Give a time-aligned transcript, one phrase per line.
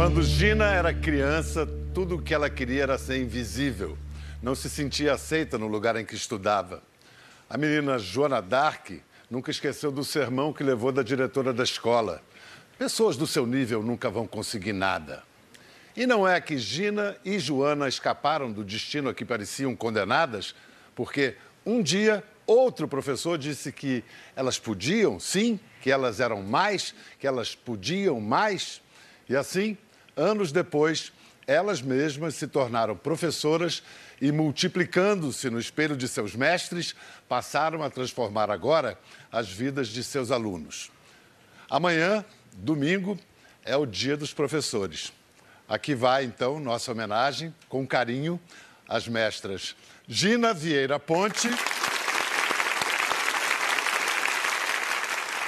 [0.00, 3.98] Quando Gina era criança, tudo o que ela queria era ser invisível.
[4.42, 6.82] Não se sentia aceita no lugar em que estudava.
[7.50, 8.92] A menina Joana Dark
[9.30, 12.22] nunca esqueceu do sermão que levou da diretora da escola.
[12.78, 15.22] Pessoas do seu nível nunca vão conseguir nada.
[15.94, 20.54] E não é que Gina e Joana escaparam do destino a que pareciam condenadas,
[20.94, 24.02] porque um dia outro professor disse que
[24.34, 28.80] elas podiam, sim, que elas eram mais, que elas podiam mais.
[29.28, 29.76] E assim,
[30.16, 31.12] anos depois,
[31.46, 33.82] elas mesmas se tornaram professoras
[34.20, 36.94] e, multiplicando-se no espelho de seus mestres,
[37.28, 38.98] passaram a transformar agora
[39.32, 40.90] as vidas de seus alunos.
[41.68, 43.18] Amanhã, domingo,
[43.64, 45.12] é o Dia dos Professores.
[45.68, 48.40] Aqui vai, então, nossa homenagem, com carinho,
[48.88, 49.76] às mestras
[50.08, 51.48] Gina Vieira Ponte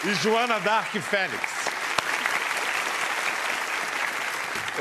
[0.04, 1.61] e Joana Dark Félix.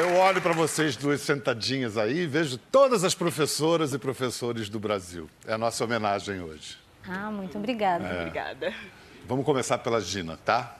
[0.01, 4.79] Eu olho para vocês duas sentadinhas aí e vejo todas as professoras e professores do
[4.79, 5.29] Brasil.
[5.45, 6.75] É a nossa homenagem hoje.
[7.07, 8.07] Ah, muito obrigada.
[8.07, 8.21] É.
[8.21, 8.73] Obrigada.
[9.27, 10.75] Vamos começar pela Gina, tá?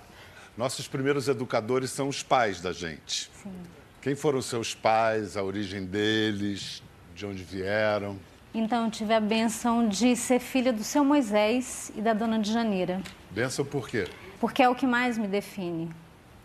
[0.58, 3.30] Nossos primeiros educadores são os pais da gente.
[3.44, 3.54] Sim.
[4.02, 6.82] Quem foram seus pais, a origem deles,
[7.14, 8.18] de onde vieram?
[8.56, 12.52] Então, eu tive a benção de ser filha do seu Moisés e da dona de
[12.52, 13.00] Janeira.
[13.30, 14.08] Benção por quê?
[14.40, 15.92] Porque é o que mais me define.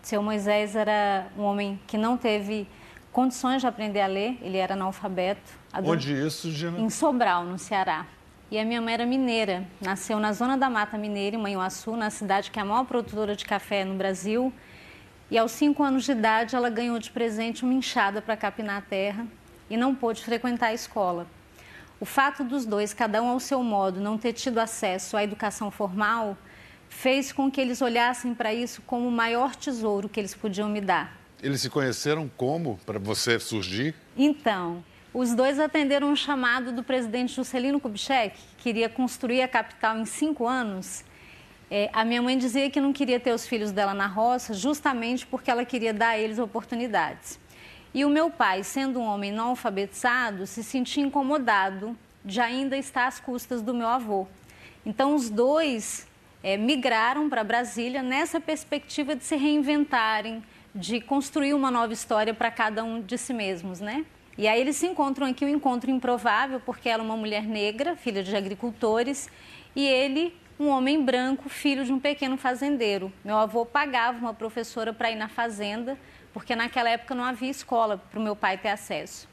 [0.06, 2.68] Seu Moisés era um homem que não teve
[3.10, 5.58] condições de aprender a ler, ele era analfabeto.
[5.84, 6.78] Onde isso, Gina?
[6.78, 8.06] Em Sobral, no Ceará.
[8.48, 12.08] E a minha mãe era mineira, nasceu na zona da Mata Mineira, em Manhuaçu, na
[12.08, 14.52] cidade que é a maior produtora de café no Brasil.
[15.28, 18.82] E aos cinco anos de idade, ela ganhou de presente uma enxada para capinar a
[18.82, 19.26] terra
[19.68, 21.26] e não pôde frequentar a escola.
[21.98, 25.68] O fato dos dois, cada um ao seu modo, não ter tido acesso à educação
[25.68, 26.38] formal,
[26.88, 30.80] fez com que eles olhassem para isso como o maior tesouro que eles podiam me
[30.80, 31.16] dar.
[31.42, 33.94] Eles se conheceram como para você surgir?
[34.16, 39.98] Então, os dois atenderam um chamado do presidente Juscelino Kubitschek, que queria construir a capital
[39.98, 41.04] em cinco anos.
[41.70, 45.26] É, a minha mãe dizia que não queria ter os filhos dela na roça, justamente
[45.26, 47.38] porque ela queria dar a eles oportunidades.
[47.94, 53.06] E o meu pai, sendo um homem não alfabetizado, se sentia incomodado de ainda estar
[53.06, 54.26] às custas do meu avô.
[54.84, 56.06] Então, os dois
[56.46, 62.52] é, migraram para Brasília nessa perspectiva de se reinventarem, de construir uma nova história para
[62.52, 64.06] cada um de si mesmos, né?
[64.38, 67.96] E aí eles se encontram aqui, um encontro improvável, porque ela é uma mulher negra,
[67.96, 69.28] filha de agricultores,
[69.74, 73.12] e ele, um homem branco, filho de um pequeno fazendeiro.
[73.24, 75.98] Meu avô pagava uma professora para ir na fazenda,
[76.32, 79.28] porque naquela época não havia escola para o meu pai ter acesso.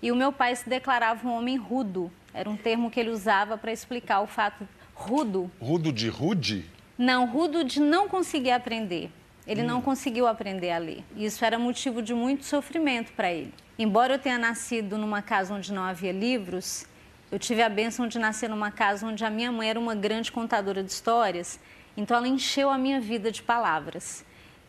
[0.00, 3.58] E o meu pai se declarava um homem rudo, era um termo que ele usava
[3.58, 4.64] para explicar o fato
[4.94, 5.50] rudo.
[5.60, 6.64] Rudo de rude?
[6.96, 9.10] Não, rudo de não conseguir aprender.
[9.46, 9.66] Ele hum.
[9.66, 11.04] não conseguiu aprender a ler.
[11.16, 13.52] Isso era motivo de muito sofrimento para ele.
[13.78, 16.86] Embora eu tenha nascido numa casa onde não havia livros,
[17.30, 20.30] eu tive a bênção de nascer numa casa onde a minha mãe era uma grande
[20.30, 21.58] contadora de histórias,
[21.96, 24.24] então ela encheu a minha vida de palavras.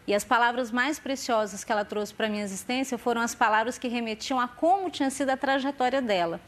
[0.08, 3.78] E as palavras mais preciosas que ela trouxe para a minha existência foram as palavras
[3.78, 6.40] que remetiam a como tinha sido a trajetória dela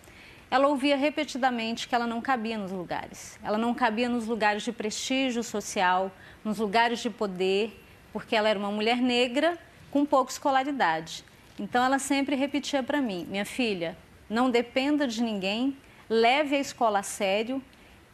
[0.50, 3.40] ela ouvia repetidamente que ela não cabia nos lugares.
[3.44, 6.12] Ela não cabia nos lugares de prestígio social,
[6.44, 7.84] nos lugares de poder,
[8.14, 9.58] porque ela era uma mulher negra
[9.92, 11.24] com pouca escolaridade.
[11.60, 13.98] Então ela sempre repetia para mim: minha filha,
[14.30, 15.78] não dependa de ninguém,
[16.10, 17.62] leve a escola a sério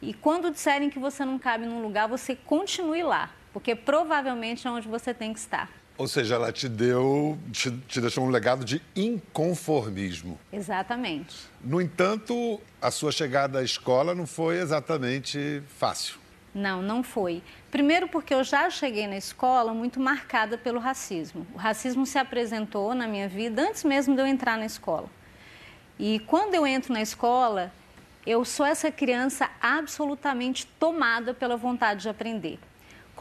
[0.00, 4.70] e quando disserem que você não cabe num lugar, você continue lá, porque provavelmente é
[4.70, 5.70] onde você tem que estar.
[5.98, 10.38] Ou seja, ela te deu, te, te, deixou um legado de inconformismo.
[10.52, 11.36] Exatamente.
[11.62, 16.16] No entanto, a sua chegada à escola não foi exatamente fácil.
[16.54, 17.42] Não, não foi.
[17.70, 21.46] Primeiro porque eu já cheguei na escola muito marcada pelo racismo.
[21.54, 25.08] O racismo se apresentou na minha vida antes mesmo de eu entrar na escola.
[25.98, 27.72] E quando eu entro na escola,
[28.26, 32.58] eu sou essa criança absolutamente tomada pela vontade de aprender.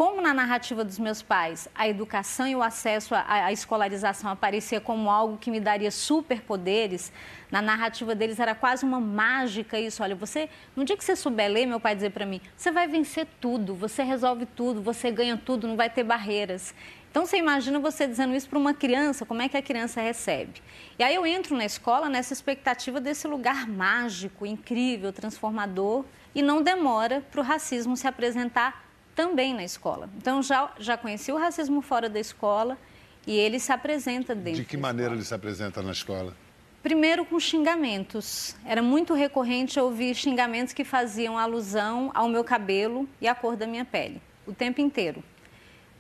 [0.02, 4.82] Como na narrativa dos meus pais, a educação e o acesso à, à escolarização aparecia
[4.82, 7.14] como algo que me daria superpoderes,
[7.52, 10.02] na narrativa deles era quase uma mágica isso.
[10.02, 12.88] Olha, você, no dia que você souber ler, meu pai dizia para mim, você vai
[12.88, 16.74] vencer tudo, você resolve tudo, você ganha tudo, não vai ter barreiras.
[17.12, 20.64] Então você imagina você dizendo isso para uma criança, como é que a criança recebe?
[20.98, 26.04] E aí eu entro na escola nessa expectativa desse lugar mágico, incrível, transformador,
[26.34, 30.10] e não demora para o racismo se apresentar também na escola.
[30.18, 32.78] Então, já, já conheci o racismo fora da escola
[33.26, 36.36] e ele se apresenta dentro De que maneira ele se apresenta na escola?
[36.82, 38.56] Primeiro com xingamentos.
[38.66, 43.68] Era muito recorrente ouvir xingamentos que faziam alusão ao meu cabelo e à cor da
[43.68, 45.24] minha pele, o tempo inteiro.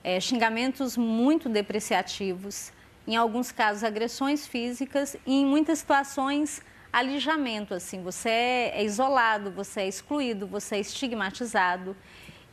[0.03, 2.71] É, xingamentos muito depreciativos,
[3.07, 6.61] em alguns casos agressões físicas e em muitas situações
[6.91, 11.95] alijamento, assim, você é isolado, você é excluído, você é estigmatizado.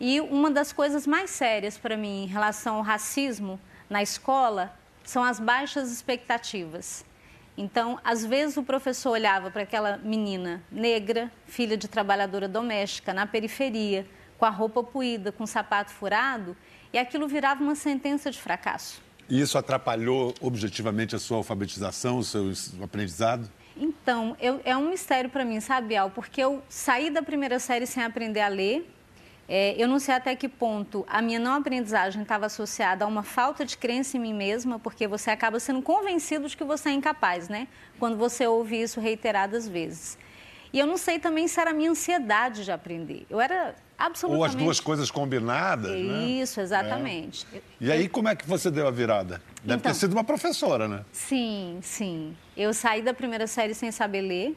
[0.01, 3.59] E uma das coisas mais sérias para mim em relação ao racismo
[3.91, 4.73] na escola
[5.03, 7.05] são as baixas expectativas.
[7.57, 13.27] Então, às vezes o professor olhava para aquela menina negra, filha de trabalhadora doméstica, na
[13.27, 14.07] periferia,
[14.39, 16.57] com a roupa puída, com o sapato furado,
[16.93, 19.03] e aquilo virava uma sentença de fracasso.
[19.29, 23.51] E isso atrapalhou objetivamente a sua alfabetização, o seu aprendizado?
[23.77, 26.11] Então, eu, é um mistério para mim, sabe, Al?
[26.11, 28.89] Porque eu saí da primeira série sem aprender a ler.
[29.49, 33.23] É, eu não sei até que ponto a minha não aprendizagem estava associada a uma
[33.23, 36.93] falta de crença em mim mesma, porque você acaba sendo convencido de que você é
[36.93, 37.67] incapaz, né?
[37.99, 40.19] Quando você ouve isso reiteradas vezes.
[40.71, 43.25] E eu não sei também se era a minha ansiedade de aprender.
[43.31, 44.39] Eu era absolutamente...
[44.39, 46.25] Ou as duas coisas combinadas, né?
[46.27, 47.47] Isso, exatamente.
[47.55, 47.61] É.
[47.81, 49.41] E aí, como é que você deu a virada?
[49.65, 51.07] Deve então, ter sido uma professora, né?
[51.11, 52.37] Sim, sim.
[52.55, 54.57] Eu saí da primeira série sem saber ler.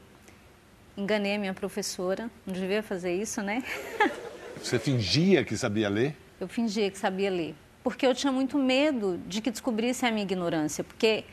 [0.98, 2.30] Enganei a minha professora.
[2.46, 3.64] Não devia fazer isso, né?
[4.64, 6.16] Você fingia que sabia ler?
[6.40, 7.56] Eu fingia que sabia ler.
[7.84, 10.84] Porque eu tinha muito medo de que descobrisse a minha ignorância.
[10.84, 11.24] Porque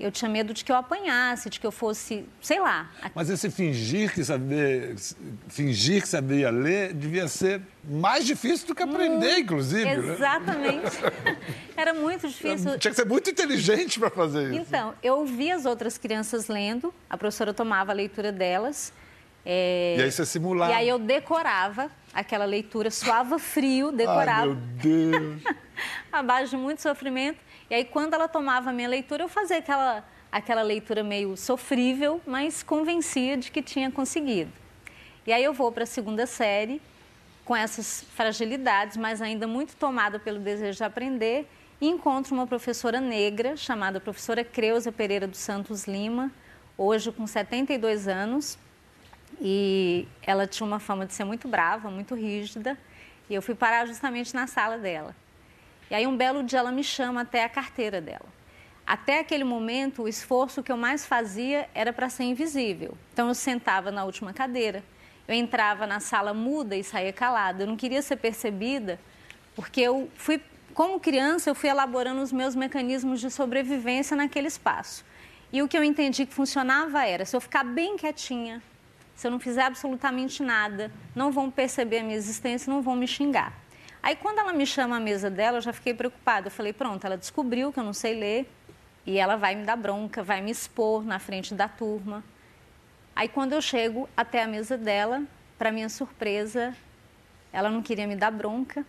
[0.00, 2.90] eu tinha medo de que eu apanhasse, de que eu fosse, sei lá.
[3.14, 4.94] Mas esse fingir que sabia,
[5.48, 9.84] fingir que sabia ler devia ser mais difícil do que aprender, hum, inclusive.
[9.84, 10.14] Né?
[10.14, 11.02] Exatamente.
[11.02, 11.36] Né?
[11.76, 12.78] Era muito difícil.
[12.78, 14.60] Tinha que ser muito inteligente para fazer isso.
[14.60, 18.92] Então, eu ouvia as outras crianças lendo, a professora tomava a leitura delas.
[19.44, 19.96] É...
[19.98, 20.72] E aí você simulava.
[20.72, 24.50] E aí eu decorava aquela leitura, suava frio, decorava.
[24.50, 25.42] Ai, meu Deus!
[26.10, 27.38] Abaixo de muito sofrimento.
[27.70, 32.20] E aí, quando ela tomava a minha leitura, eu fazia aquela, aquela leitura meio sofrível,
[32.26, 34.50] mas convencia de que tinha conseguido.
[35.24, 36.82] E aí eu vou para a segunda série,
[37.44, 41.48] com essas fragilidades, mas ainda muito tomada pelo desejo de aprender,
[41.80, 46.32] e encontro uma professora negra, chamada professora Creuza Pereira dos Santos Lima,
[46.76, 48.58] hoje com 72 anos,
[49.40, 52.76] e ela tinha uma fama de ser muito brava, muito rígida,
[53.30, 55.14] e eu fui parar justamente na sala dela.
[55.90, 58.26] E aí, um belo dia, ela me chama até a carteira dela.
[58.86, 62.96] Até aquele momento, o esforço que eu mais fazia era para ser invisível.
[63.12, 64.82] Então, eu sentava na última cadeira,
[65.26, 67.62] eu entrava na sala muda e saía calada.
[67.62, 68.98] Eu não queria ser percebida,
[69.54, 70.40] porque eu fui,
[70.72, 75.04] como criança, eu fui elaborando os meus mecanismos de sobrevivência naquele espaço.
[75.52, 78.62] E o que eu entendi que funcionava era: se eu ficar bem quietinha,
[79.18, 83.08] se eu não fizer absolutamente nada, não vão perceber a minha existência, não vão me
[83.08, 83.52] xingar.
[84.00, 86.46] Aí, quando ela me chama à mesa dela, eu já fiquei preocupada.
[86.46, 88.48] Eu falei, pronto, ela descobriu que eu não sei ler
[89.04, 92.22] e ela vai me dar bronca, vai me expor na frente da turma.
[93.16, 95.24] Aí, quando eu chego até a mesa dela,
[95.58, 96.72] para minha surpresa,
[97.52, 98.86] ela não queria me dar bronca,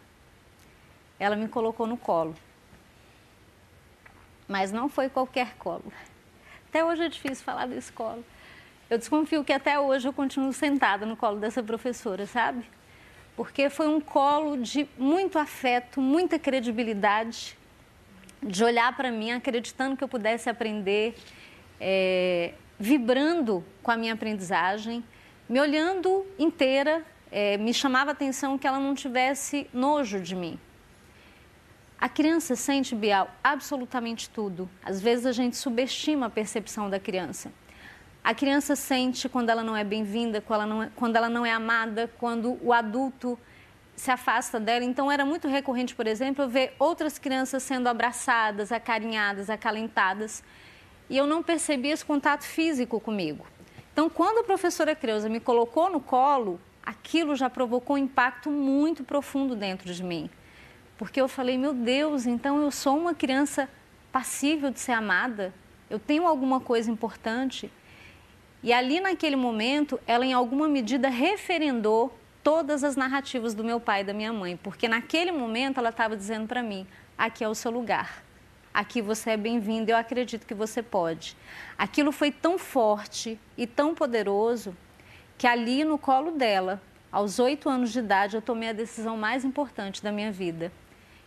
[1.20, 2.36] ela me colocou no colo.
[4.48, 5.92] Mas não foi qualquer colo.
[6.70, 8.24] Até hoje é difícil falar desse colo.
[8.90, 12.66] Eu desconfio que até hoje eu continuo sentada no colo dessa professora, sabe?
[13.40, 17.58] porque foi um colo de muito afeto, muita credibilidade,
[18.44, 21.16] de olhar para mim acreditando que eu pudesse aprender,
[21.80, 25.02] é, vibrando com a minha aprendizagem,
[25.48, 27.02] me olhando inteira,
[27.32, 30.60] é, me chamava a atenção que ela não tivesse nojo de mim.
[31.98, 34.70] A criança sente, Bial, absolutamente tudo.
[34.84, 37.54] Às vezes a gente subestima a percepção da criança.
[38.24, 41.46] A criança sente quando ela não é bem-vinda, quando, ela não é, quando ela não
[41.46, 43.40] é amada, quando o adulto
[43.96, 44.84] se afasta dela.
[44.84, 50.44] Então, era muito recorrente, por exemplo, eu ver outras crianças sendo abraçadas, acarinhadas, acalentadas.
[51.10, 53.46] E eu não percebi esse contato físico comigo.
[53.92, 59.04] Então, quando a professora Creuza me colocou no colo, aquilo já provocou um impacto muito
[59.04, 60.30] profundo dentro de mim.
[60.98, 63.70] Porque eu falei, meu Deus, então eu sou uma criança
[64.12, 65.54] passível de ser amada?
[65.90, 67.72] Eu tenho alguma coisa importante?
[68.62, 72.14] E ali naquele momento, ela em alguma medida referendou
[72.44, 76.16] todas as narrativas do meu pai e da minha mãe, porque naquele momento ela estava
[76.16, 76.86] dizendo para mim:
[77.18, 78.24] aqui é o seu lugar,
[78.74, 81.38] aqui você é bem-vindo, eu acredito que você pode.
[81.78, 84.76] Aquilo foi tão forte e tão poderoso
[85.38, 89.46] que ali no colo dela, aos oito anos de idade, eu tomei a decisão mais
[89.46, 90.72] importante da minha vida.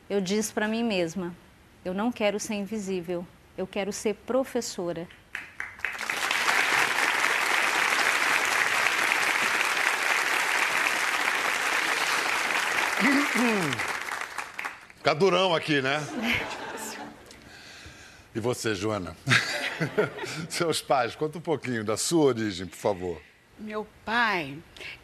[0.08, 1.34] Eu disse para mim mesma:
[1.82, 5.08] eu não quero ser invisível, eu quero ser professora.
[14.96, 16.00] Fica durão aqui, né?
[18.34, 19.16] E você, Joana?
[20.48, 23.20] Seus pais, conta um pouquinho da sua origem, por favor.
[23.58, 24.58] Meu pai,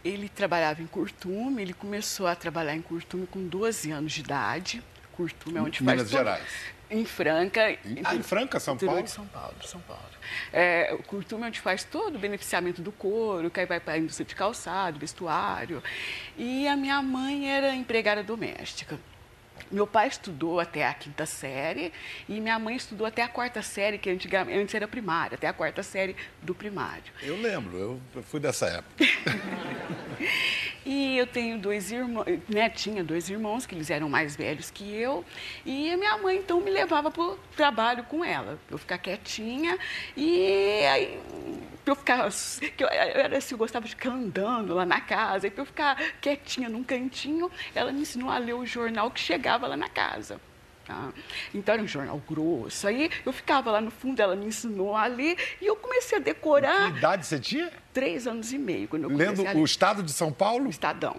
[0.04, 4.82] ele trabalhava em Curtume, ele começou a trabalhar em Curtume com 12 anos de idade.
[5.12, 6.10] Curtume é onde Minas faz...
[6.10, 6.77] Gerais.
[6.90, 7.70] Em Franca.
[7.70, 9.06] Em, ah, em Franca, São Paulo?
[9.06, 10.02] São Paulo, São Paulo.
[10.52, 13.94] É, o Curtume é onde faz todo o beneficiamento do couro, que aí vai para
[13.94, 15.82] a indústria de calçado, vestuário.
[16.36, 18.98] E a minha mãe era empregada doméstica.
[19.70, 21.92] Meu pai estudou até a quinta série
[22.26, 25.52] e minha mãe estudou até a quarta série, que antigamente antes era primária, até a
[25.52, 27.12] quarta série do primário.
[27.22, 28.94] Eu lembro, eu fui dessa época.
[30.88, 34.90] e eu tenho dois irmãos, né, tinha dois irmãos que eles eram mais velhos que
[34.90, 35.22] eu,
[35.66, 39.78] e minha mãe então me levava para o trabalho com ela, eu ficar quietinha,
[40.16, 41.20] e aí
[41.84, 42.30] eu ficar,
[42.74, 45.66] que eu era assim, eu gostava de ficar andando lá na casa, e para eu
[45.66, 49.90] ficar quietinha num cantinho, ela me ensinou a ler o jornal que chegava lá na
[49.90, 50.40] casa.
[50.88, 51.12] Tá?
[51.54, 52.88] Então era um jornal grosso.
[52.88, 56.20] Aí eu ficava lá no fundo, ela me ensinou a ler e eu comecei a
[56.20, 56.90] decorar.
[56.90, 57.70] Que idade você tinha?
[57.92, 58.88] Três anos e meio.
[58.88, 60.70] Quando eu Lendo o Estado de São Paulo?
[60.70, 61.14] Estadão.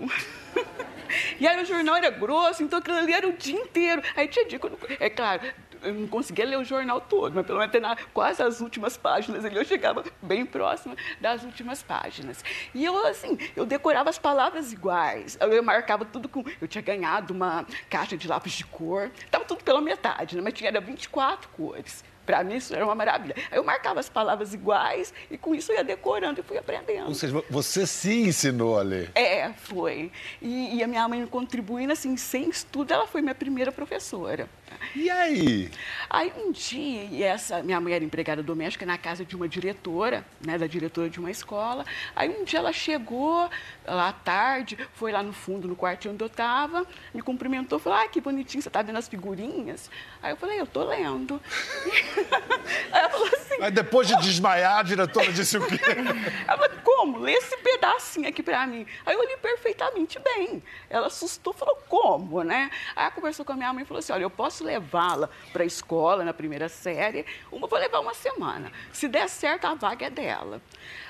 [1.40, 4.02] e aí o jornal era grosso, então aquilo ali era o dia inteiro.
[4.16, 5.42] Aí tinha dia, quando, é claro,
[5.84, 8.98] eu não conseguia ler o jornal todo, mas pelo menos até na, quase as últimas
[8.98, 12.44] páginas ali eu chegava bem próxima das últimas páginas.
[12.74, 16.44] E eu, assim, eu decorava as palavras iguais, eu marcava tudo com.
[16.62, 20.42] Eu tinha ganhado uma caixa de lápis de cor, estava tudo pela metade, né?
[20.44, 22.04] mas tinha era 24 cores.
[22.30, 23.34] Para mim isso era uma maravilha.
[23.50, 27.08] Aí eu marcava as palavras iguais e com isso eu ia decorando e fui aprendendo.
[27.08, 29.10] Ou seja, você se ensinou a ler?
[29.16, 30.12] É, foi.
[30.40, 34.48] E, e a minha mãe contribuindo, assim, sem estudo, ela foi minha primeira professora.
[34.96, 35.72] E aí?
[36.10, 40.26] Aí um dia, e essa minha mãe era empregada doméstica na casa de uma diretora,
[40.46, 41.86] né, da diretora de uma escola.
[42.16, 43.50] Aí um dia ela chegou
[43.86, 48.00] lá à tarde, foi lá no fundo, no quarto onde eu estava, me cumprimentou, falou:
[48.00, 49.90] "Ah, que bonitinho, você está vendo as figurinhas?"
[50.22, 51.40] Aí eu falei: "Eu tô lendo".
[52.92, 55.80] aí ela falou assim: Aí depois de desmaiar, a diretora disse o quê?
[56.48, 57.20] Ela falou: "Como?
[57.20, 58.86] Lê esse pedacinho aqui para mim".
[59.06, 60.64] Aí eu li perfeitamente bem.
[60.90, 64.14] Ela assustou, falou: "Como, né?" Aí ela conversou com a minha mãe e falou assim:
[64.14, 68.72] "Olha, eu posso levá-la para a escola na primeira série, uma vou levar uma semana.
[68.92, 70.62] Se der certo, a vaga é dela.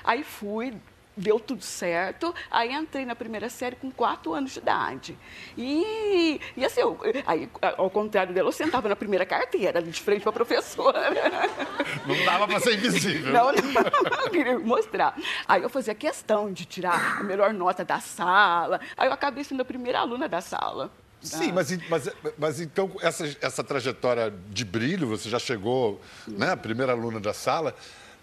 [0.04, 0.74] Aí fui,
[1.16, 2.34] deu tudo certo.
[2.50, 5.18] Aí entrei na primeira série com quatro anos de idade.
[5.56, 10.00] E, e assim, eu, aí, ao contrário dela, eu sentava na primeira carteira, ali de
[10.00, 11.10] frente para a professora.
[12.06, 13.32] Não dava para ser invisível.
[13.32, 15.16] Não, não, não queria mostrar.
[15.46, 18.80] Aí eu fazia questão de tirar a melhor nota da sala.
[18.96, 20.90] Aí eu acabei sendo a primeira aluna da sala.
[21.22, 26.56] Sim, mas, mas, mas então essa, essa trajetória de brilho, você já chegou, né, a
[26.56, 27.74] primeira aluna da sala,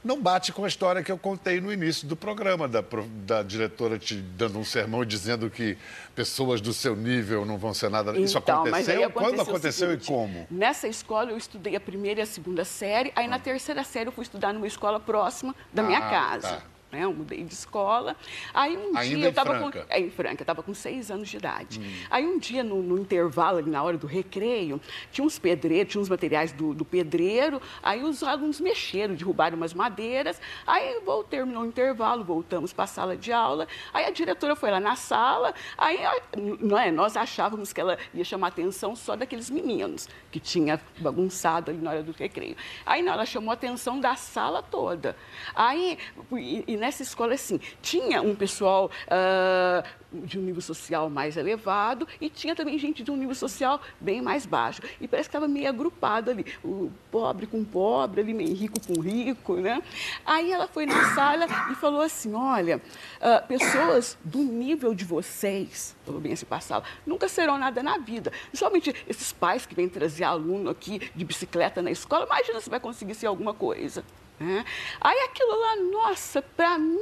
[0.04, 2.84] não bate com a história que eu contei no início do programa, da,
[3.26, 5.78] da diretora te dando um sermão e dizendo que
[6.16, 8.18] pessoas do seu nível não vão ser nada.
[8.18, 9.04] Isso então, aconteceu?
[9.04, 9.12] aconteceu?
[9.12, 10.48] Quando aconteceu seguinte, e como?
[10.50, 13.30] Nessa escola eu estudei a primeira e a segunda série, aí ah.
[13.30, 16.48] na terceira série eu fui estudar numa escola próxima da ah, minha casa.
[16.48, 17.06] Tá né?
[17.06, 18.16] Eu mudei de escola.
[18.54, 19.80] Aí um Ainda dia eu estava com.
[19.90, 21.80] É, em Franca, eu estava com seis anos de idade.
[21.80, 22.08] Hum.
[22.10, 26.02] Aí um dia, no, no, intervalo, ali na hora do recreio, tinha uns pedreiros, tinha
[26.02, 30.42] uns materiais do, do pedreiro, aí os alunos mexeram, derrubaram umas madeiras.
[30.66, 33.68] Aí vou, terminou o intervalo, voltamos para a sala de aula.
[33.94, 36.00] Aí a diretora foi lá na sala, aí
[36.60, 40.82] não é, nós achávamos que ela ia chamar a atenção só daqueles meninos que tinha
[41.00, 42.56] bagunçado ali na hora do recreio.
[42.86, 45.16] Aí não, ela chamou a atenção da sala toda.
[45.54, 45.98] Aí,
[46.34, 52.08] e, e nessa escola, assim, tinha um pessoal uh, de um nível social mais elevado
[52.20, 54.82] e tinha também gente de um nível social bem mais baixo.
[55.02, 59.02] E parece que estava meio agrupado ali, o pobre com pobre, ali meio rico com
[59.02, 59.84] rico, né?
[60.26, 65.94] Aí ela foi na sala e falou assim, olha, uh, pessoas do nível de vocês,
[66.06, 68.32] falou bem assim para a sala, nunca serão nada na vida.
[68.54, 72.80] Somente esses pais que vêm trazer aluno aqui de bicicleta na escola, imagina se vai
[72.80, 74.06] conseguir ser alguma coisa.
[74.40, 74.64] Né?
[75.02, 77.00] Aí aquilo lá, nossa, para mim,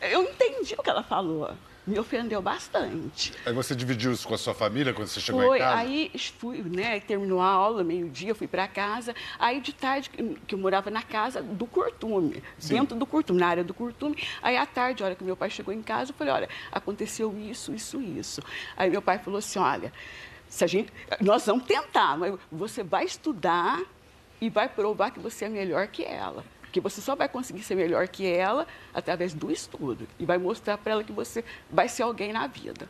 [0.00, 1.50] eu entendi o que ela falou.
[1.86, 3.32] Me ofendeu bastante.
[3.46, 5.78] Aí você dividiu isso com a sua família quando você chegou Foi, em casa?
[5.78, 9.14] aí fui, né, terminou a aula, meio-dia, fui para casa.
[9.38, 12.74] Aí de tarde, que eu morava na casa do Curtume, Sim.
[12.74, 14.18] dentro do Curtume, na área do Curtume.
[14.42, 17.34] Aí à tarde, a hora que meu pai chegou em casa, eu falei, olha, aconteceu
[17.38, 18.42] isso, isso, isso.
[18.76, 19.90] Aí meu pai falou assim, olha,
[20.46, 23.80] se a gente, nós vamos tentar, mas você vai estudar
[24.40, 26.44] e vai provar que você é melhor que ela.
[26.60, 30.06] Porque você só vai conseguir ser melhor que ela através do estudo.
[30.18, 32.88] E vai mostrar para ela que você vai ser alguém na vida.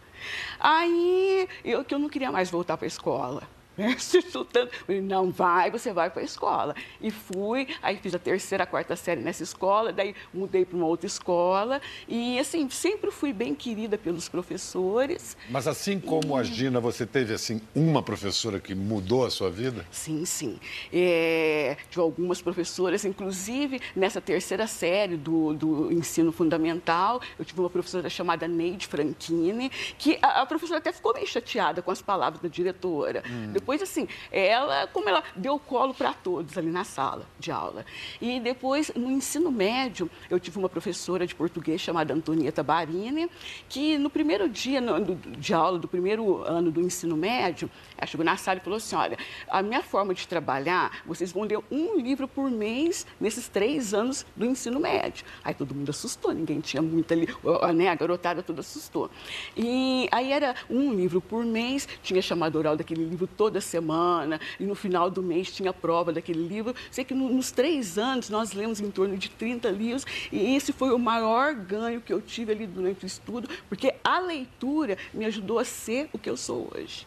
[0.58, 3.57] Aí, eu que eu não queria mais voltar para a escola
[3.98, 4.70] se chutando.
[5.02, 6.74] Não vai, você vai para a escola.
[7.00, 10.86] E fui, aí fiz a terceira, a quarta série nessa escola, daí mudei para uma
[10.86, 11.80] outra escola.
[12.08, 15.36] E, assim, sempre fui bem querida pelos professores.
[15.48, 16.40] Mas assim como e...
[16.40, 19.86] a Gina, você teve, assim, uma professora que mudou a sua vida?
[19.90, 20.58] Sim, sim.
[20.92, 27.70] É, tive algumas professoras, inclusive nessa terceira série do, do ensino fundamental, eu tive uma
[27.70, 32.40] professora chamada Neide Franchini, que a, a professora até ficou meio chateada com as palavras
[32.40, 33.22] da diretora.
[33.28, 37.84] Hum depois, assim, ela, como ela deu colo para todos ali na sala de aula.
[38.18, 43.30] E depois, no ensino médio, eu tive uma professora de português chamada Antonieta Barini,
[43.68, 44.80] que no primeiro dia
[45.36, 48.96] de aula, do primeiro ano do ensino médio, ela chegou na sala e falou assim:
[48.96, 49.18] olha,
[49.50, 54.24] a minha forma de trabalhar, vocês vão ler um livro por mês nesses três anos
[54.34, 55.26] do ensino médio.
[55.44, 57.28] Aí todo mundo assustou, ninguém tinha muito ali,
[57.74, 57.88] né?
[57.88, 59.10] A garotada toda assustou.
[59.54, 63.26] E aí era um livro por mês, tinha chamado oral daquele livro
[63.58, 66.74] toda semana, e no final do mês tinha prova daquele livro.
[66.90, 70.72] Sei que no, nos três anos nós lemos em torno de 30 livros, e esse
[70.72, 75.24] foi o maior ganho que eu tive ali durante o estudo, porque a leitura me
[75.26, 77.06] ajudou a ser o que eu sou hoje.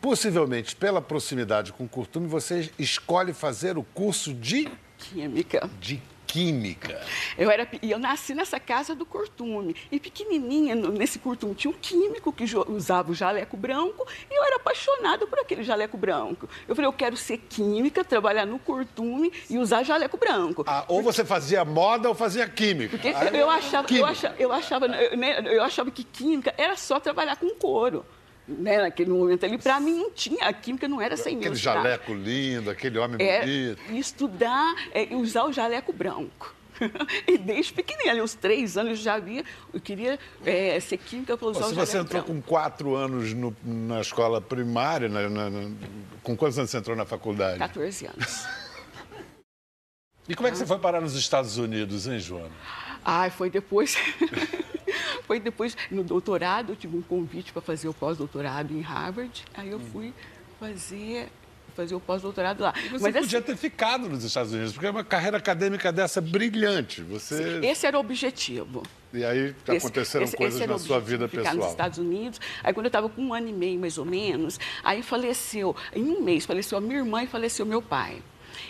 [0.00, 4.68] Possivelmente, pela proximidade com o Curtume, você escolhe fazer o curso de...
[4.98, 5.68] Química.
[5.80, 6.00] De
[6.32, 6.98] química.
[7.36, 11.74] Eu era e eu nasci nessa casa do Curtume e pequenininha nesse Curtume tinha um
[11.74, 16.48] químico que usava o jaleco branco e eu era apaixonada por aquele jaleco branco.
[16.66, 20.64] Eu falei, eu quero ser química, trabalhar no Curtume e usar jaleco branco.
[20.66, 22.96] Ah, ou você fazia moda ou fazia química.
[22.96, 27.50] Porque eu achava, eu achava, eu achava, eu achava que química era só trabalhar com
[27.56, 28.06] couro
[28.46, 32.12] né, naquele momento ali, para mim não tinha, a química não era sem Aquele jaleco
[32.12, 33.92] lindo, aquele homem é, bonito.
[33.92, 36.54] Estudar, é, usar o jaleco branco.
[37.28, 41.48] e desde pequenininha, ali, uns três anos já havia, eu queria é, ser química para
[41.48, 42.42] usar Se você entrou branco.
[42.42, 45.70] com quatro anos no, na escola primária, na, na, na,
[46.22, 47.58] com quantos anos você entrou na faculdade?
[47.58, 48.46] 14 anos.
[50.28, 52.50] e como é que você foi parar nos Estados Unidos, hein, Joana?
[53.04, 53.96] Ah, foi depois.
[55.26, 59.44] foi depois, no doutorado, eu tive um convite para fazer o pós-doutorado em Harvard.
[59.54, 60.12] Aí eu fui
[60.58, 61.28] fazer
[61.72, 62.74] fazer o pós-doutorado lá.
[62.76, 65.90] E você Mas podia assim, ter ficado nos Estados Unidos, porque é uma carreira acadêmica
[65.90, 67.02] dessa brilhante.
[67.02, 67.60] Você...
[67.62, 68.82] Esse era o objetivo.
[69.12, 71.56] E aí aconteceram esse, coisas esse na sua vida ficar pessoal.
[71.56, 72.40] nos Estados Unidos.
[72.62, 76.04] Aí quando eu estava com um ano e meio, mais ou menos, aí faleceu, em
[76.04, 78.22] um mês, faleceu a minha irmã e faleceu meu pai.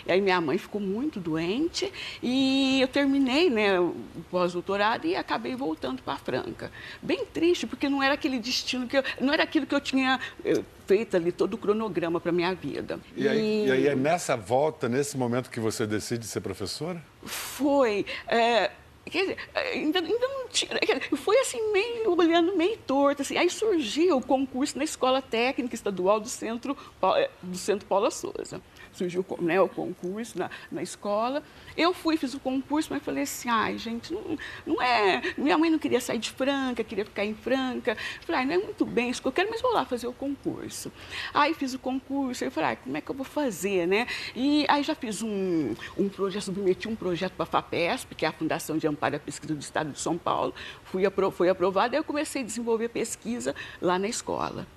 [0.05, 3.95] E aí minha mãe ficou muito doente e eu terminei né, o
[4.29, 6.71] pós-doutorado e acabei voltando para Franca.
[7.01, 10.19] Bem triste, porque não era aquele destino que eu, não era aquilo que eu tinha
[10.43, 12.99] eh, feito ali todo o cronograma para minha vida.
[13.15, 13.67] E aí, e...
[13.67, 17.03] e aí, é nessa volta, nesse momento que você decide ser professora?
[17.23, 18.05] Foi.
[18.27, 18.71] É...
[19.05, 20.71] Quer dizer, ainda, ainda não tinha.
[21.17, 23.21] Foi assim, meio olhando meio torto.
[23.21, 23.37] Assim.
[23.37, 26.77] Aí surgiu o concurso na Escola Técnica Estadual do Centro,
[27.17, 28.61] eh, do Centro Paula Souza
[28.93, 31.43] surgiu né, o concurso na, na escola.
[31.75, 35.21] Eu fui, fiz o concurso, mas falei assim, ai, gente, não, não é...
[35.37, 37.97] Minha mãe não queria sair de Franca, queria ficar em Franca.
[38.21, 40.13] Falei, ai, não é muito bem isso que eu quero, mas vou lá fazer o
[40.13, 40.91] concurso.
[41.33, 44.07] Aí fiz o concurso, aí falei, ai, como é que eu vou fazer, né?
[44.35, 48.29] E aí já fiz um, um projeto, submeti um projeto para a FAPESP, que é
[48.29, 50.53] a Fundação de Amparo à Pesquisa do Estado de São Paulo.
[50.83, 54.67] Fui, apro foi aprovado, aí eu comecei a desenvolver pesquisa lá na escola.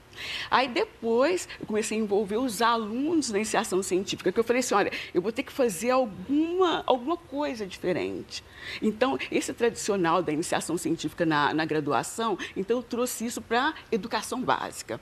[0.50, 4.74] Aí depois eu comecei a envolver os alunos na iniciação científica, que eu falei assim,
[4.74, 8.42] olha, eu vou ter que fazer alguma, alguma coisa diferente.
[8.80, 14.40] Então, esse tradicional da iniciação científica na, na graduação, então eu trouxe isso para educação
[14.40, 15.00] básica.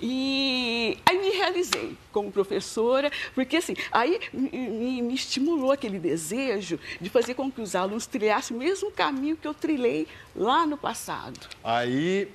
[0.00, 7.10] E aí me realizei como professora, porque assim, aí me, me, estimulou aquele desejo de
[7.10, 11.48] fazer com que os alunos trilhassem o mesmo caminho que eu trilhei lá no passado.
[11.62, 12.28] Aí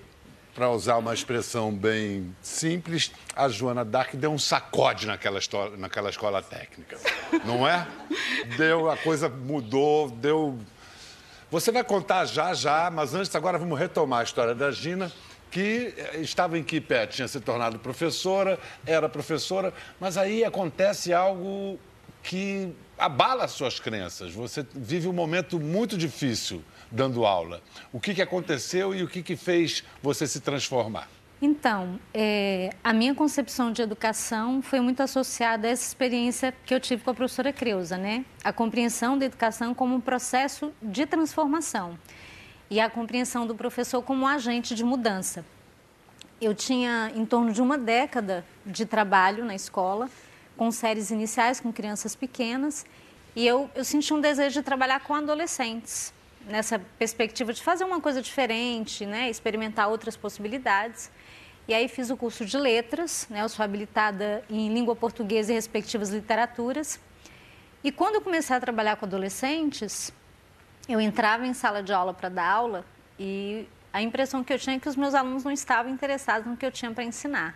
[0.60, 6.10] para usar uma expressão bem simples, a Joana Dark deu um sacode naquela, história, naquela
[6.10, 6.98] escola técnica.
[7.46, 7.88] Não é?
[8.58, 10.60] Deu, a coisa mudou, deu.
[11.50, 15.10] Você vai contar já, já, mas antes, agora vamos retomar a história da Gina,
[15.50, 17.08] que estava em que pé?
[17.08, 21.80] Tinha se tornado professora, era professora, mas aí acontece algo
[22.22, 24.34] que abala as suas crenças.
[24.34, 27.62] Você vive um momento muito difícil dando aula.
[27.92, 31.08] O que, que aconteceu e o que, que fez você se transformar?
[31.42, 36.82] Então, é, a minha concepção de educação foi muito associada a essa experiência que eu
[36.82, 38.26] tive com a professora Creuza, né?
[38.44, 41.98] A compreensão da educação como um processo de transformação
[42.70, 45.46] e a compreensão do professor como um agente de mudança.
[46.42, 50.10] Eu tinha em torno de uma década de trabalho na escola,
[50.58, 52.86] com séries iniciais com crianças pequenas,
[53.34, 56.14] e eu, eu senti um desejo de trabalhar com adolescentes
[56.50, 61.12] nessa perspectiva de fazer uma coisa diferente, né, experimentar outras possibilidades.
[61.68, 65.56] E aí fiz o curso de letras, né, eu sou habilitada em língua portuguesa e
[65.56, 67.00] respectivas literaturas.
[67.84, 70.12] E quando eu comecei a trabalhar com adolescentes,
[70.88, 72.84] eu entrava em sala de aula para dar aula
[73.18, 76.58] e a impressão que eu tinha é que os meus alunos não estavam interessados no
[76.58, 77.56] que eu tinha para ensinar.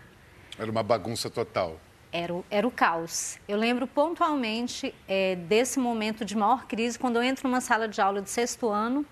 [0.58, 1.80] Era uma bagunça total
[2.14, 3.40] era o, era o caos.
[3.48, 8.00] Eu lembro pontualmente é, desse momento de maior crise, quando eu entro numa sala de
[8.00, 9.04] aula de sexto ano,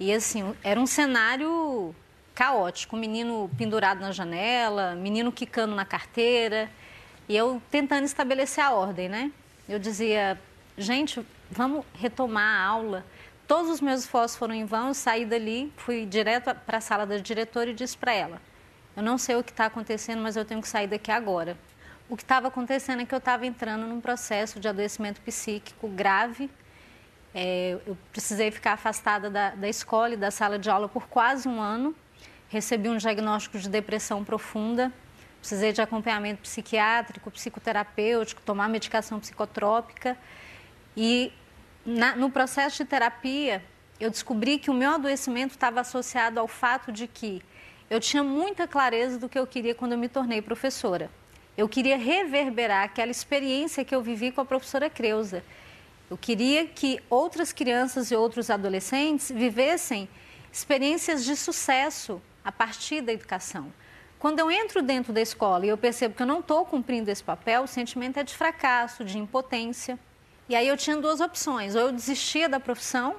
[0.00, 1.94] e assim, era um cenário
[2.34, 2.96] caótico.
[2.96, 6.70] Menino pendurado na janela, menino quicando na carteira.
[7.28, 9.30] E eu tentando estabelecer a ordem, né?
[9.68, 10.40] Eu dizia,
[10.78, 13.04] gente, vamos retomar a aula.
[13.46, 17.04] Todos os meus esforços foram em vão, eu saí dali, fui direto para a sala
[17.04, 18.40] da diretora e disse para ela,
[18.96, 21.58] eu não sei o que está acontecendo, mas eu tenho que sair daqui agora.
[22.10, 26.50] O que estava acontecendo é que eu estava entrando num processo de adoecimento psíquico grave.
[27.32, 31.48] É, eu precisei ficar afastada da, da escola e da sala de aula por quase
[31.48, 31.94] um ano.
[32.48, 34.92] Recebi um diagnóstico de depressão profunda.
[35.38, 40.18] Precisei de acompanhamento psiquiátrico, psicoterapêutico, tomar medicação psicotrópica.
[40.96, 41.32] E
[41.86, 43.62] na, no processo de terapia,
[44.00, 47.40] eu descobri que o meu adoecimento estava associado ao fato de que
[47.88, 51.08] eu tinha muita clareza do que eu queria quando eu me tornei professora.
[51.56, 55.44] Eu queria reverberar aquela experiência que eu vivi com a professora Creuza.
[56.08, 60.08] Eu queria que outras crianças e outros adolescentes vivessem
[60.52, 63.72] experiências de sucesso a partir da educação.
[64.18, 67.22] Quando eu entro dentro da escola e eu percebo que eu não estou cumprindo esse
[67.22, 69.98] papel, o sentimento é de fracasso, de impotência.
[70.48, 73.16] E aí eu tinha duas opções: ou eu desistia da profissão,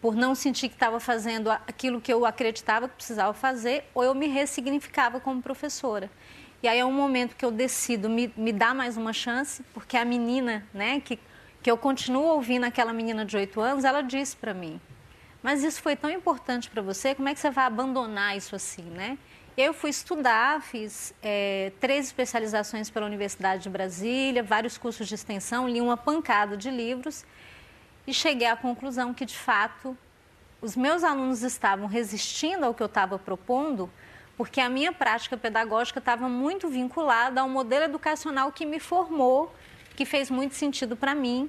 [0.00, 4.14] por não sentir que estava fazendo aquilo que eu acreditava que precisava fazer, ou eu
[4.14, 6.10] me ressignificava como professora.
[6.62, 9.96] E aí é um momento que eu decido me, me dar mais uma chance, porque
[9.96, 11.18] a menina, né, que,
[11.62, 14.80] que eu continuo ouvindo aquela menina de 8 anos, ela disse para mim,
[15.42, 18.82] mas isso foi tão importante para você, como é que você vai abandonar isso assim,
[18.82, 19.18] né?
[19.56, 25.66] Eu fui estudar, fiz é, três especializações pela Universidade de Brasília, vários cursos de extensão,
[25.66, 27.24] li uma pancada de livros
[28.06, 29.96] e cheguei à conclusão que, de fato,
[30.60, 33.90] os meus alunos estavam resistindo ao que eu estava propondo,
[34.36, 39.52] porque a minha prática pedagógica estava muito vinculada ao modelo educacional que me formou,
[39.96, 41.48] que fez muito sentido para mim,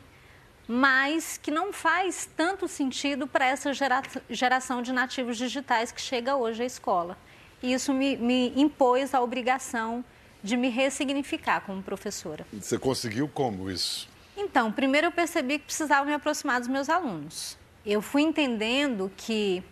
[0.67, 6.36] mas que não faz tanto sentido para essa gera, geração de nativos digitais que chega
[6.36, 7.17] hoje à escola.
[7.62, 10.04] E isso me, me impôs a obrigação
[10.43, 12.45] de me ressignificar como professora.
[12.54, 14.08] Você conseguiu como isso?
[14.36, 17.58] Então, primeiro eu percebi que precisava me aproximar dos meus alunos.
[17.86, 19.63] Eu fui entendendo que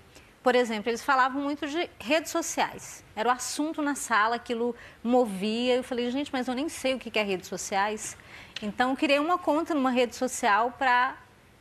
[0.45, 3.03] por exemplo, eles falavam muito de redes sociais.
[3.15, 5.73] Era o assunto na sala, aquilo movia.
[5.73, 8.15] Eu falei, gente, mas eu nem sei o que é redes sociais.
[8.61, 11.17] Então, eu criei uma conta numa rede social para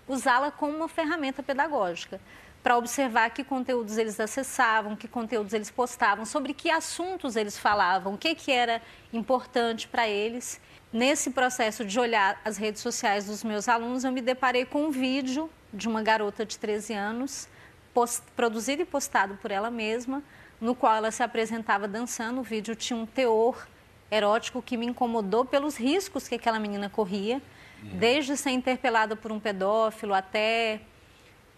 [0.06, 2.20] usá-la como uma ferramenta pedagógica,
[2.62, 8.12] para observar que conteúdos eles acessavam, que conteúdos eles postavam, sobre que assuntos eles falavam,
[8.12, 8.82] o que, que era
[9.14, 10.60] importante para eles.
[10.92, 14.90] Nesse processo de olhar as redes sociais dos meus alunos, eu me deparei com um
[14.90, 17.48] vídeo de uma garota de 13 anos
[17.94, 20.22] post, produzido e postado por ela mesma,
[20.60, 22.40] no qual ela se apresentava dançando.
[22.40, 23.66] O vídeo tinha um teor
[24.10, 27.40] erótico que me incomodou pelos riscos que aquela menina corria,
[27.82, 27.98] uhum.
[27.98, 30.80] desde ser interpelada por um pedófilo até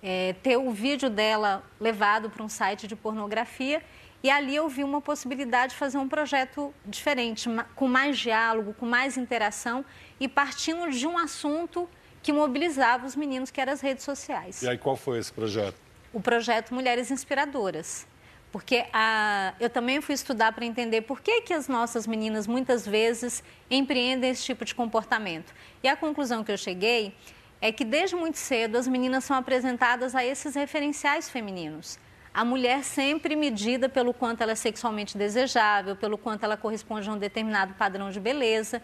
[0.02, 3.82] é, ter o vídeo dela levado para um site de pornografia.
[4.22, 8.86] E ali eu vi uma possibilidade de fazer um projeto diferente, com mais diálogo, com
[8.86, 9.84] mais interação
[10.18, 11.88] e partindo de um assunto
[12.22, 14.62] que mobilizava os meninos, que eram as redes sociais.
[14.62, 15.85] E aí, qual foi esse projeto?
[16.16, 18.06] O projeto Mulheres Inspiradoras.
[18.50, 22.86] Porque a, eu também fui estudar para entender por que, que as nossas meninas muitas
[22.86, 25.52] vezes empreendem esse tipo de comportamento.
[25.82, 27.14] E a conclusão que eu cheguei
[27.60, 31.98] é que desde muito cedo as meninas são apresentadas a esses referenciais femininos.
[32.32, 37.12] A mulher sempre medida pelo quanto ela é sexualmente desejável, pelo quanto ela corresponde a
[37.12, 38.80] um determinado padrão de beleza.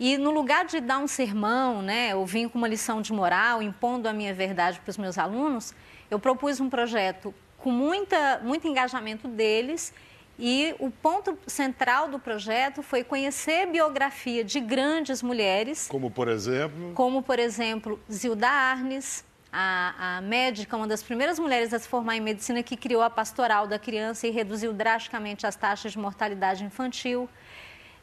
[0.00, 3.62] E no lugar de dar um sermão, né, ou vir com uma lição de moral,
[3.62, 5.72] impondo a minha verdade para os meus alunos,
[6.10, 9.92] eu propus um projeto com muita, muito engajamento deles
[10.38, 15.88] e o ponto central do projeto foi conhecer a biografia de grandes mulheres.
[15.88, 16.92] Como, por exemplo?
[16.94, 22.16] Como, por exemplo, Zilda Arnes, a, a, médica, uma das primeiras mulheres a se formar
[22.16, 26.62] em medicina que criou a pastoral da criança e reduziu drasticamente as taxas de mortalidade
[26.62, 27.28] infantil.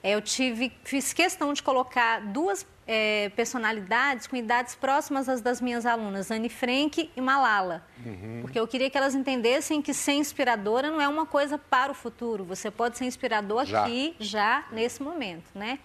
[0.02, 5.62] É, eu tive, fiz questão de colocar duas é, personalidades com idades próximas às das
[5.62, 7.86] minhas alunas, Anne Frank e Malala.
[8.06, 8.40] Uhum.
[8.42, 11.96] Porque eu queria que elas entendessem que ser inspiradora não é uma coisa para o
[11.96, 12.44] futuro.
[12.46, 13.84] Você pode ser inspirador já.
[13.84, 15.80] aqui, já, nesse momento, né?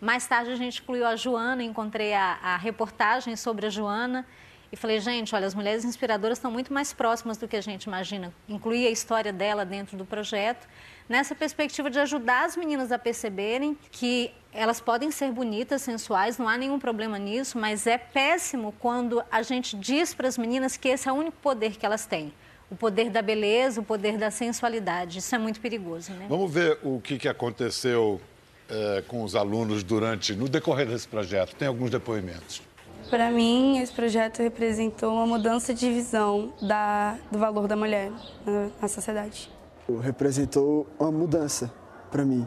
[0.00, 4.26] Mais tarde a gente incluiu a Joana, encontrei a, a reportagem sobre a Joana
[4.72, 7.84] e falei, gente, olha, as mulheres inspiradoras estão muito mais próximas do que a gente
[7.84, 8.32] imagina.
[8.48, 10.66] Incluí a história dela dentro do projeto
[11.08, 16.48] nessa perspectiva de ajudar as meninas a perceberem que elas podem ser bonitas, sensuais, não
[16.48, 20.88] há nenhum problema nisso, mas é péssimo quando a gente diz para as meninas que
[20.88, 22.32] esse é o único poder que elas têm.
[22.70, 25.18] O poder da beleza, o poder da sensualidade.
[25.18, 26.26] Isso é muito perigoso, né?
[26.28, 28.20] Vamos ver o que, que aconteceu
[28.68, 31.54] é, com os alunos durante, no decorrer desse projeto.
[31.54, 32.62] Tem alguns depoimentos.
[33.10, 38.10] Para mim, esse projeto representou uma mudança de visão da, do valor da mulher
[38.46, 39.50] na, na sociedade.
[40.00, 41.70] Representou uma mudança
[42.10, 42.46] para mim.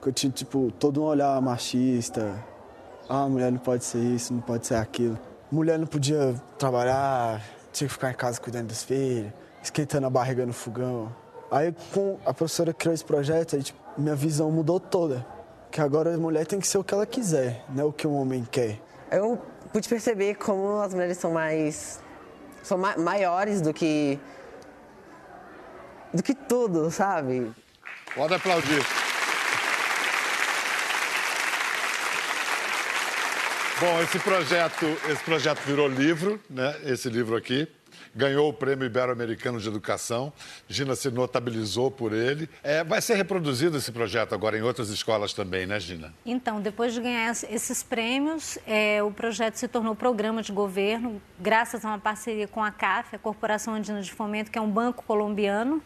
[0.00, 2.34] Que eu tinha, tipo, todo um olhar machista.
[3.08, 5.18] Ah, mulher não pode ser isso, não pode ser aquilo.
[5.50, 9.32] Mulher não podia trabalhar, tinha que ficar em casa cuidando dos filhos,
[9.62, 11.14] esquentando a barriga no fogão.
[11.50, 15.26] Aí, com a professora criou esse projeto, aí, tipo, minha visão mudou toda.
[15.70, 18.06] Que agora a mulher tem que ser o que ela quiser, não é o que
[18.06, 18.80] um homem quer.
[19.10, 19.38] Eu
[19.72, 22.00] pude perceber como as mulheres são mais.
[22.62, 24.18] são ma maiores do que.
[26.12, 27.50] Do que tudo, sabe?
[28.14, 28.82] Pode aplaudir.
[33.80, 36.76] Bom, esse projeto, esse projeto virou livro, né?
[36.84, 37.66] Esse livro aqui
[38.14, 40.32] ganhou o Prêmio Ibero-Americano de Educação.
[40.68, 42.48] Gina se notabilizou por ele.
[42.62, 46.12] É, vai ser reproduzido esse projeto agora em outras escolas também, né, Gina?
[46.24, 51.84] Então, depois de ganhar esses prêmios, é, o projeto se tornou programa de governo, graças
[51.84, 55.02] a uma parceria com a CAF, a Corporação Andina de Fomento, que é um banco
[55.04, 55.82] colombiano,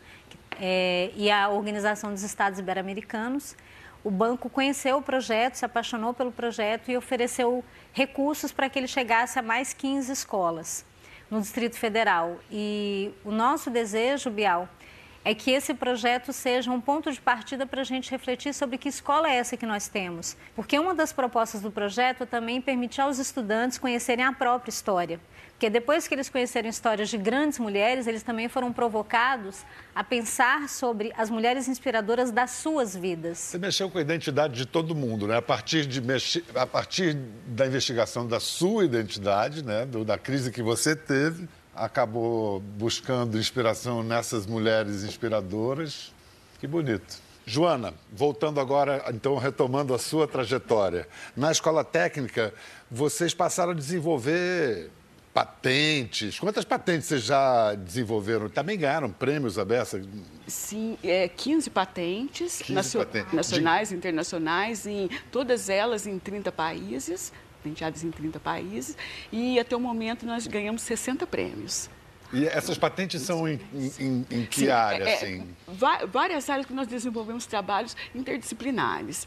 [0.60, 3.56] é, e a Organização dos Estados Ibero-Americanos.
[4.02, 8.86] O banco conheceu o projeto, se apaixonou pelo projeto e ofereceu recursos para que ele
[8.86, 10.84] chegasse a mais 15 escolas
[11.30, 12.38] no Distrito Federal.
[12.50, 14.68] E o nosso desejo, Bial,
[15.26, 18.88] é que esse projeto seja um ponto de partida para a gente refletir sobre que
[18.88, 20.36] escola é essa que nós temos.
[20.54, 25.18] Porque uma das propostas do projeto é também permitir aos estudantes conhecerem a própria história.
[25.50, 30.68] Porque depois que eles conheceram histórias de grandes mulheres, eles também foram provocados a pensar
[30.68, 33.38] sobre as mulheres inspiradoras das suas vidas.
[33.38, 35.38] Você mexeu com a identidade de todo mundo, né?
[35.38, 37.14] A partir, de mexer, a partir
[37.46, 39.86] da investigação da sua identidade, né?
[39.86, 46.12] Da crise que você teve, acabou buscando inspiração nessas mulheres inspiradoras.
[46.58, 47.18] Que bonito.
[47.44, 51.06] Joana, voltando agora, então, retomando a sua trajetória.
[51.36, 52.52] Na escola técnica,
[52.90, 54.90] vocês passaram a desenvolver
[55.32, 56.40] patentes.
[56.40, 58.48] Quantas patentes vocês já desenvolveram?
[58.48, 60.00] Também ganharam prêmios, Abessa?
[60.46, 63.32] Sim, é, 15 patentes, 15 nacio patentes.
[63.34, 63.98] nacionais e De...
[63.98, 67.32] internacionais, em, todas elas em 30 países,
[67.66, 68.96] patenteadas em 30 países,
[69.32, 71.90] e até o momento nós ganhamos 60 prêmios.
[72.32, 73.60] E essas patentes são em,
[74.00, 75.04] em, em que Sim, área?
[75.04, 75.48] É, assim?
[76.08, 79.26] Várias áreas que nós desenvolvemos trabalhos interdisciplinares.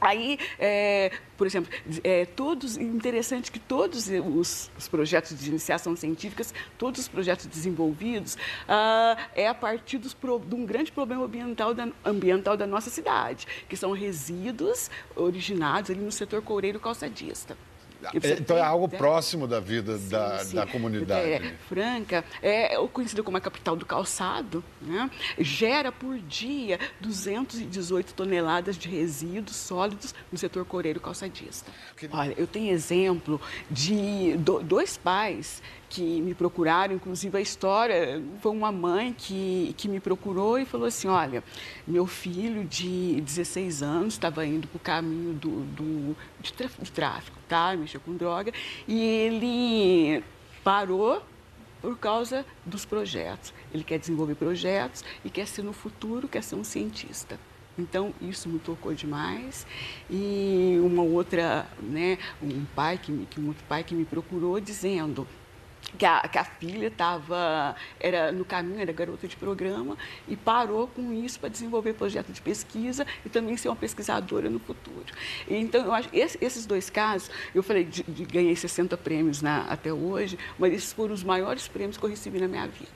[0.00, 1.72] Aí, é, por exemplo,
[2.04, 8.36] é, todos, interessante que todos os, os, projetos de iniciação científicas, todos os projetos desenvolvidos,
[8.68, 13.46] ah, é a partir dos, de um grande problema ambiental da, ambiental da nossa cidade,
[13.68, 17.56] que são resíduos originados ali no setor coureiro calçadista.
[18.22, 20.56] É, então é algo próximo da vida sim, da, sim.
[20.56, 21.28] da comunidade.
[21.28, 25.10] É, Franca é conhecida como a capital do calçado, né?
[25.38, 31.70] gera por dia 218 toneladas de resíduos sólidos no setor coreiro calçadista.
[32.12, 35.62] Olha, eu tenho exemplo de dois pais
[35.96, 40.86] que me procuraram, inclusive a história foi uma mãe que, que me procurou e falou
[40.86, 41.42] assim, olha,
[41.86, 47.38] meu filho de 16 anos estava indo para o caminho do, do, de, de tráfico,
[47.48, 47.74] tá?
[47.74, 48.52] mexeu com droga,
[48.86, 50.22] e ele
[50.62, 51.22] parou
[51.80, 53.54] por causa dos projetos.
[53.72, 57.40] Ele quer desenvolver projetos e quer ser no futuro, quer ser um cientista.
[57.78, 59.66] Então, isso me tocou demais.
[60.10, 65.26] E uma outra, né, um pai que, que um outro pai que me procurou dizendo
[65.96, 69.96] que a, que a filha estava era no caminho, era garota de programa
[70.28, 74.58] e parou com isso para desenvolver projeto de pesquisa e também ser uma pesquisadora no
[74.58, 75.06] futuro.
[75.48, 79.62] Então, eu acho esse, esses dois casos, eu falei, de, de, ganhei 60 prêmios na,
[79.62, 82.86] até hoje, mas esses foram os maiores prêmios que eu recebi na minha vida.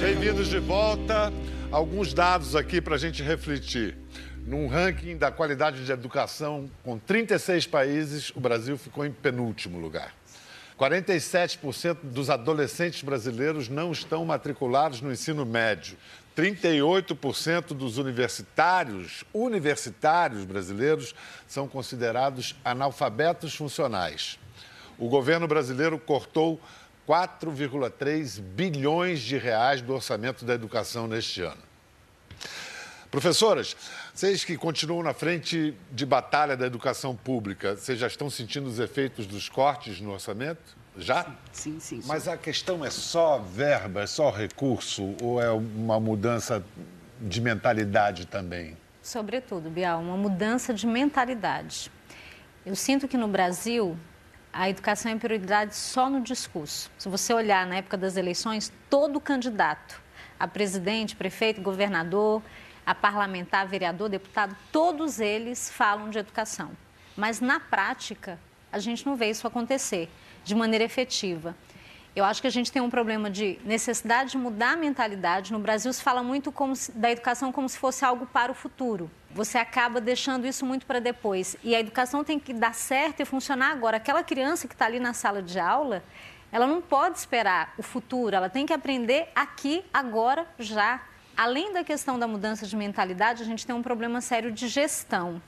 [0.00, 1.32] Bem-vindos de volta.
[1.70, 4.03] Alguns dados aqui para a gente refletir.
[4.46, 10.14] Num ranking da qualidade de educação com 36 países, o Brasil ficou em penúltimo lugar.
[10.78, 15.96] 47% dos adolescentes brasileiros não estão matriculados no ensino médio.
[16.36, 21.14] 38% dos universitários, universitários brasileiros
[21.46, 24.38] são considerados analfabetos funcionais.
[24.98, 26.60] O governo brasileiro cortou
[27.08, 31.73] 4,3 bilhões de reais do orçamento da educação neste ano.
[33.14, 33.76] Professoras,
[34.12, 38.80] vocês que continuam na frente de batalha da educação pública, vocês já estão sentindo os
[38.80, 40.76] efeitos dos cortes no orçamento?
[40.98, 41.24] Já?
[41.52, 42.00] Sim, sim.
[42.00, 46.64] sim Mas a questão é só verba, é só recurso ou é uma mudança
[47.20, 48.76] de mentalidade também?
[49.00, 51.92] Sobretudo, Bial, uma mudança de mentalidade.
[52.66, 53.96] Eu sinto que no Brasil
[54.52, 56.90] a educação é prioridade só no discurso.
[56.98, 60.02] Se você olhar na época das eleições, todo candidato
[60.36, 62.42] a presidente, prefeito, governador
[62.86, 66.70] a parlamentar, vereador, deputado, todos eles falam de educação.
[67.16, 68.38] Mas na prática,
[68.72, 70.10] a gente não vê isso acontecer
[70.44, 71.54] de maneira efetiva.
[72.14, 75.52] Eu acho que a gente tem um problema de necessidade de mudar a mentalidade.
[75.52, 79.10] No Brasil se fala muito se, da educação como se fosse algo para o futuro.
[79.32, 81.56] Você acaba deixando isso muito para depois.
[81.64, 83.96] E a educação tem que dar certo e funcionar agora.
[83.96, 86.04] Aquela criança que está ali na sala de aula,
[86.52, 91.02] ela não pode esperar o futuro, ela tem que aprender aqui, agora, já.
[91.36, 95.42] Além da questão da mudança de mentalidade, a gente tem um problema sério de gestão.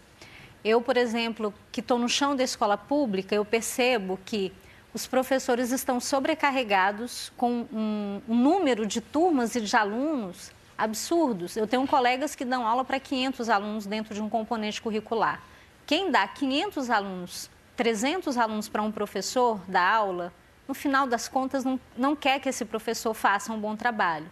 [0.65, 4.53] Eu, por exemplo, que estou no chão da escola pública, eu percebo que
[4.93, 11.57] os professores estão sobrecarregados com um, um número de turmas e de alunos absurdos.
[11.57, 15.41] Eu tenho colegas que dão aula para 500 alunos dentro de um componente curricular.
[15.87, 20.33] Quem dá 500 alunos, 300 alunos para um professor da aula,
[20.67, 24.29] no final das contas não, não quer que esse professor faça um bom trabalho.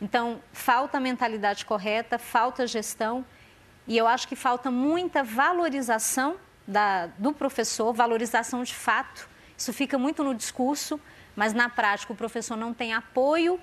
[0.00, 3.24] Então, falta mentalidade correta, falta gestão
[3.86, 9.98] e eu acho que falta muita valorização da, do professor, valorização de fato isso fica
[9.98, 11.00] muito no discurso,
[11.34, 13.60] mas na prática o professor não tem apoio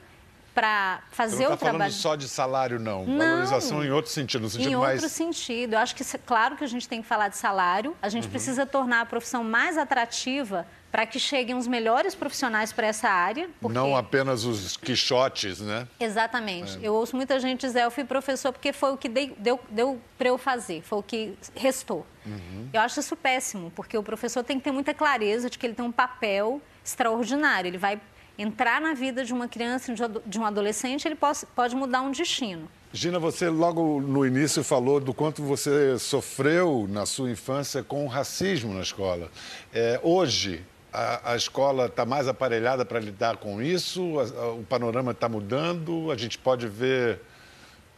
[0.54, 1.92] para fazer não o tá trabalho.
[1.92, 3.06] Não só de salário, não.
[3.06, 3.18] não.
[3.18, 5.02] Valorização em outro sentido, no sentido em mais...
[5.02, 5.74] Em outro sentido.
[5.74, 8.30] Eu acho que, claro que a gente tem que falar de salário, a gente uhum.
[8.30, 13.50] precisa tornar a profissão mais atrativa para que cheguem os melhores profissionais para essa área.
[13.60, 13.78] Porque...
[13.78, 15.86] Não apenas os quixotes, né?
[16.00, 16.78] Exatamente.
[16.78, 16.88] É.
[16.88, 20.00] Eu ouço muita gente dizer, eu fui professor porque foi o que dei, deu, deu
[20.18, 22.06] para eu fazer, foi o que restou.
[22.26, 22.70] Uhum.
[22.72, 25.74] Eu acho isso péssimo, porque o professor tem que ter muita clareza de que ele
[25.74, 27.68] tem um papel extraordinário.
[27.68, 28.00] Ele vai
[28.38, 29.94] entrar na vida de uma criança,
[30.26, 32.70] de um adolescente, ele pode, pode mudar um destino.
[32.94, 38.08] Gina, você logo no início falou do quanto você sofreu na sua infância com o
[38.08, 39.30] racismo na escola.
[39.74, 40.64] É, hoje,
[40.96, 44.16] a, a escola está mais aparelhada para lidar com isso?
[44.20, 46.10] A, o panorama está mudando?
[46.10, 47.20] A gente pode ver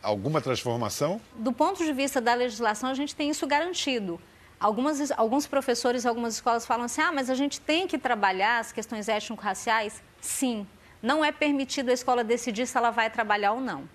[0.02, 1.22] alguma transformação?
[1.36, 4.20] Do ponto de vista da legislação, a gente tem isso garantido.
[4.60, 8.72] Algumas, alguns professores, algumas escolas falam assim: ah, mas a gente tem que trabalhar as
[8.72, 10.02] questões étnico-raciais?
[10.20, 10.66] Sim.
[11.00, 13.88] Não é permitido a escola decidir se ela vai trabalhar ou não.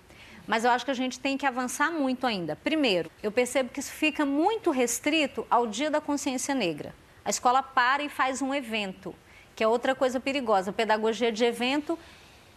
[0.47, 2.55] Mas eu acho que a gente tem que avançar muito ainda.
[2.55, 6.93] Primeiro, eu percebo que isso fica muito restrito ao Dia da Consciência Negra.
[7.25, 9.15] A escola para e faz um evento,
[9.55, 10.73] que é outra coisa perigosa.
[10.73, 11.97] Pedagogia de evento,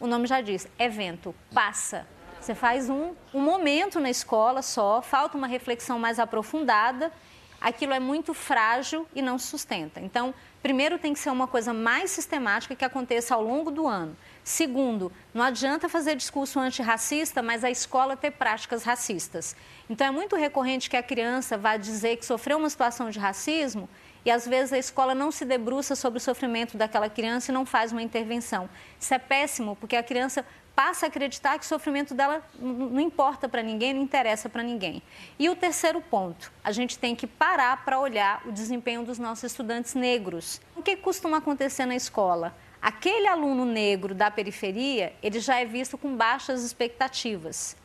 [0.00, 2.06] o nome já diz, evento, passa.
[2.40, 7.12] Você faz um, um momento na escola só, falta uma reflexão mais aprofundada,
[7.60, 10.00] aquilo é muito frágil e não sustenta.
[10.00, 14.16] Então, primeiro tem que ser uma coisa mais sistemática que aconteça ao longo do ano.
[14.42, 19.56] Segundo, não adianta fazer discurso antirracista, mas a escola ter práticas racistas.
[19.88, 23.88] Então, é muito recorrente que a criança vá dizer que sofreu uma situação de racismo
[24.26, 27.64] e às vezes a escola não se debruça sobre o sofrimento daquela criança e não
[27.64, 28.68] faz uma intervenção.
[28.98, 33.48] Isso é péssimo, porque a criança passa a acreditar que o sofrimento dela não importa
[33.48, 35.00] para ninguém, não interessa para ninguém.
[35.38, 39.44] E o terceiro ponto, a gente tem que parar para olhar o desempenho dos nossos
[39.44, 40.60] estudantes negros.
[40.74, 42.52] O que costuma acontecer na escola?
[42.82, 47.76] Aquele aluno negro da periferia, ele já é visto com baixas expectativas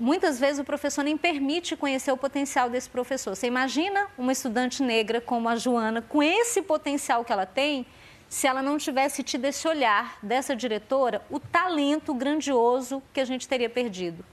[0.00, 3.36] muitas vezes o professor nem permite conhecer o potencial desse professor.
[3.36, 7.86] Você imagina uma estudante negra como a Joana, com esse potencial que ela tem,
[8.26, 13.46] se ela não tivesse tido esse olhar dessa diretora, o talento grandioso que a gente
[13.46, 14.24] teria perdido.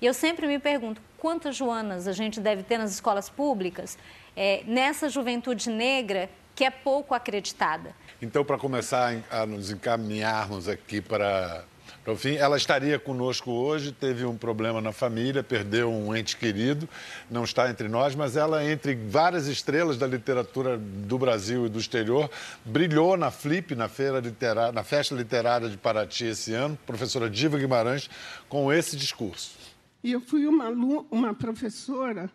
[0.00, 3.96] E eu sempre me pergunto, quantas Joanas a gente deve ter nas escolas públicas
[4.36, 7.94] é, nessa juventude negra que é pouco acreditada?
[8.20, 11.64] Então, para começar a nos encaminharmos aqui para
[12.04, 16.88] no fim, ela estaria conosco hoje, teve um problema na família, perdeu um ente querido,
[17.30, 21.78] não está entre nós, mas ela, entre várias estrelas da literatura do Brasil e do
[21.78, 22.28] exterior,
[22.64, 27.56] brilhou na Flip, na, feira literária, na Festa Literária de Paraty esse ano, professora Diva
[27.56, 28.10] Guimarães,
[28.48, 29.56] com esse discurso.
[30.02, 30.70] E eu fui uma,
[31.08, 32.28] uma professora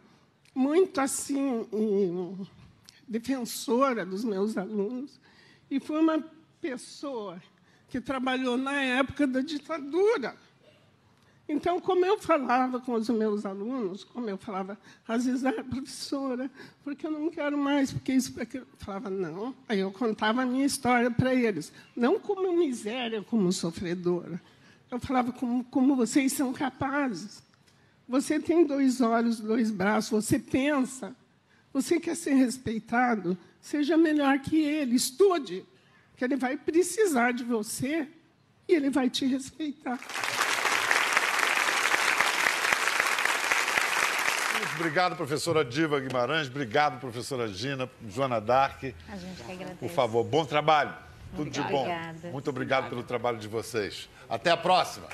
[0.55, 1.67] muito assim,
[3.05, 5.19] defensora dos meus alunos,
[5.69, 6.23] e fui uma
[6.61, 7.41] pessoa
[7.89, 10.35] que trabalhou na época da ditadura.
[11.49, 16.51] Então, como eu falava com os meus alunos, como eu falava, às vezes, ah, professora,
[16.83, 19.55] porque eu não quero mais, porque isso, porque eu falava, não.
[19.69, 24.41] Aí eu contava a minha história para eles, não como miséria, como sofredora.
[24.91, 27.41] Eu falava como, como vocês são capazes.
[28.09, 31.15] Você tem dois olhos, dois braços, você pensa,
[31.71, 35.65] você quer ser respeitado, seja melhor que ele, estude
[36.17, 38.07] que ele vai precisar de você
[38.67, 39.99] e ele vai te respeitar.
[44.75, 46.47] Obrigado, professora Diva Guimarães.
[46.47, 48.83] Obrigado, professora Gina, Joana Dark.
[49.07, 49.77] A gente que agradece.
[49.79, 50.93] Por favor, bom trabalho.
[51.35, 52.13] Tudo Obrigada.
[52.13, 52.31] de bom.
[52.31, 54.09] Muito obrigado pelo trabalho de vocês.
[54.29, 55.07] Até a próxima.